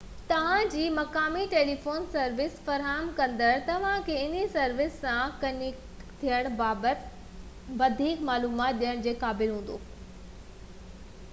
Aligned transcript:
توهان 0.29 0.69
جي 0.75 0.83
مقامي 0.93 1.41
ٽيليفون 1.49 2.05
سروس 2.13 2.53
فراهم 2.69 3.09
ڪندڙ 3.19 3.49
توهانکي 3.67 4.15
انهي 4.21 4.41
سروس 4.55 4.95
سان 5.03 5.35
ڪنيڪٽ 5.43 6.01
ٿيڻ 6.23 6.49
بابت 6.61 7.05
وڌيڪ 7.83 8.23
معلومات 8.31 8.81
ڏيڻ 8.81 9.05
جي 9.09 9.13
قابل 9.25 9.53
هوندو 9.59 9.77